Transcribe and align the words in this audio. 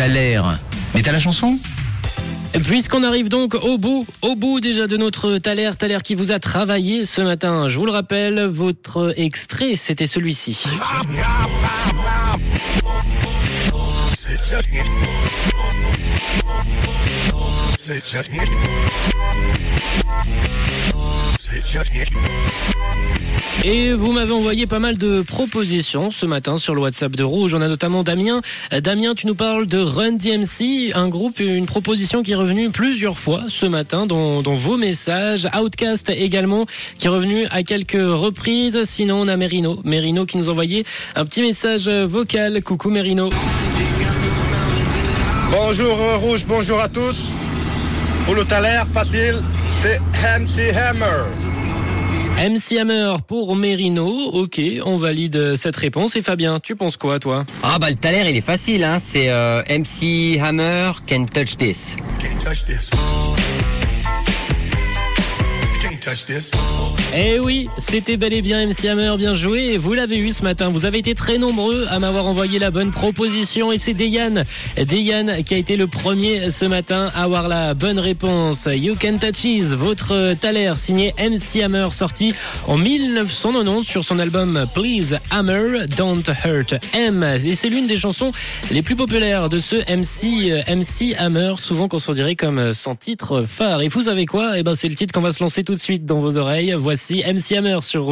T'as 0.00 0.08
l'air. 0.08 0.58
Mais 0.94 1.02
t'as 1.02 1.12
la 1.12 1.18
chanson? 1.18 1.58
Puisqu'on 2.64 3.02
arrive 3.02 3.28
donc 3.28 3.54
au 3.54 3.76
bout, 3.76 4.06
au 4.22 4.34
bout 4.34 4.58
déjà 4.58 4.86
de 4.86 4.96
notre 4.96 5.36
Thaler, 5.36 5.72
Thaler 5.78 5.98
qui 6.02 6.14
vous 6.14 6.32
a 6.32 6.38
travaillé 6.38 7.04
ce 7.04 7.20
matin. 7.20 7.68
Je 7.68 7.76
vous 7.76 7.84
le 7.84 7.92
rappelle, 7.92 8.46
votre 8.46 9.12
extrait, 9.18 9.76
c'était 9.76 10.06
celui-ci. 10.06 10.64
Et 23.64 23.92
vous 23.92 24.10
m'avez 24.10 24.32
envoyé 24.32 24.66
pas 24.66 24.80
mal 24.80 24.98
de 24.98 25.22
propositions 25.22 26.10
ce 26.10 26.26
matin 26.26 26.56
sur 26.56 26.74
le 26.74 26.80
WhatsApp 26.80 27.12
de 27.12 27.22
Rouge. 27.22 27.54
On 27.54 27.60
a 27.60 27.68
notamment 27.68 28.02
Damien. 28.02 28.40
Damien, 28.72 29.14
tu 29.14 29.28
nous 29.28 29.36
parles 29.36 29.66
de 29.66 29.78
Run 29.78 30.12
DMC, 30.12 30.92
un 30.94 31.08
groupe, 31.08 31.38
une 31.38 31.66
proposition 31.66 32.24
qui 32.24 32.32
est 32.32 32.36
revenue 32.36 32.70
plusieurs 32.70 33.20
fois 33.20 33.42
ce 33.48 33.66
matin 33.66 34.06
dans, 34.06 34.40
vos 34.42 34.76
messages. 34.78 35.48
Outcast 35.56 36.08
également, 36.10 36.66
qui 36.98 37.06
est 37.06 37.10
revenu 37.10 37.46
à 37.50 37.62
quelques 37.62 37.92
reprises. 37.92 38.82
Sinon, 38.84 39.20
on 39.20 39.28
a 39.28 39.36
Merino. 39.36 39.80
Merino 39.84 40.26
qui 40.26 40.38
nous 40.38 40.48
envoyait 40.48 40.84
un 41.14 41.24
petit 41.24 41.42
message 41.42 41.88
vocal. 41.88 42.62
Coucou 42.64 42.90
Merino. 42.90 43.30
Bonjour 45.52 45.96
Rouge, 46.18 46.46
bonjour 46.46 46.80
à 46.80 46.88
tous. 46.88 47.28
Pour 48.24 48.34
le 48.34 48.44
Thaler, 48.44 48.82
facile, 48.92 49.40
c'est 49.68 50.00
MC 50.22 50.76
Hammer. 50.76 51.49
MC 52.40 52.78
Hammer 52.78 53.16
pour 53.26 53.54
Merino. 53.54 54.08
Ok, 54.32 54.58
on 54.86 54.96
valide 54.96 55.56
cette 55.56 55.76
réponse. 55.76 56.16
Et 56.16 56.22
Fabien, 56.22 56.58
tu 56.58 56.74
penses 56.74 56.96
quoi, 56.96 57.18
toi? 57.18 57.44
Ah 57.62 57.78
bah 57.78 57.90
le 57.90 57.96
Thaler, 57.96 58.30
il 58.30 58.36
est 58.36 58.40
facile. 58.40 58.82
Hein. 58.82 58.98
C'est 58.98 59.28
euh, 59.28 59.62
MC 59.68 60.40
Hammer 60.42 60.92
Can 61.06 61.26
Touch 61.26 61.58
This. 61.58 61.96
Eh 67.12 67.40
oui, 67.40 67.68
c'était 67.78 68.16
bel 68.16 68.32
et 68.32 68.42
bien 68.42 68.66
MC 68.66 68.84
Hammer, 68.84 69.14
bien 69.16 69.34
joué. 69.34 69.76
Vous 69.76 69.94
l'avez 69.94 70.18
eu 70.18 70.30
ce 70.30 70.42
matin. 70.42 70.68
Vous 70.68 70.84
avez 70.84 70.98
été 70.98 71.14
très 71.14 71.38
nombreux 71.38 71.86
à 71.88 71.98
m'avoir 71.98 72.26
envoyé 72.26 72.58
la 72.58 72.70
bonne 72.70 72.92
proposition. 72.92 73.72
Et 73.72 73.78
c'est 73.78 73.94
Dayan, 73.94 74.44
Dayan 74.76 75.42
qui 75.44 75.54
a 75.54 75.56
été 75.56 75.76
le 75.76 75.88
premier 75.88 76.50
ce 76.50 76.64
matin 76.64 77.10
à 77.14 77.24
avoir 77.24 77.48
la 77.48 77.74
bonne 77.74 77.98
réponse. 77.98 78.68
You 78.70 78.94
Can 79.00 79.18
Touch 79.18 79.44
It, 79.44 79.64
votre 79.64 80.34
Thaler 80.34 80.72
signé 80.76 81.12
MC 81.18 81.62
Hammer, 81.62 81.88
sorti 81.92 82.32
en 82.66 82.76
1990 82.76 83.84
sur 83.84 84.04
son 84.04 84.18
album 84.20 84.64
Please 84.74 85.18
Hammer, 85.30 85.86
Don't 85.96 86.22
Hurt 86.44 86.74
M. 86.94 87.24
Et 87.44 87.54
c'est 87.56 87.68
l'une 87.68 87.88
des 87.88 87.96
chansons 87.96 88.32
les 88.70 88.82
plus 88.82 88.96
populaires 88.96 89.48
de 89.48 89.58
ce 89.58 89.76
MC, 89.76 90.64
MC 90.68 91.16
Hammer, 91.18 91.54
souvent 91.58 91.88
considéré 91.88 92.36
comme 92.36 92.72
son 92.72 92.94
titre 92.94 93.42
phare. 93.42 93.82
Et 93.82 93.88
vous 93.88 94.02
savez 94.02 94.26
quoi? 94.26 94.58
Eh 94.58 94.62
ben, 94.62 94.74
c'est 94.76 94.88
le 94.88 94.94
titre 94.94 95.12
qu'on 95.12 95.20
va 95.20 95.32
se 95.32 95.42
lancer 95.42 95.64
tout 95.64 95.74
de 95.74 95.78
suite 95.78 95.99
dans 96.00 96.18
vos 96.18 96.38
oreilles. 96.38 96.74
Voici 96.76 97.22
MC 97.26 97.56
Hammer 97.56 97.78
sur 97.80 98.04